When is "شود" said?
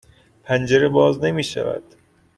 1.43-1.83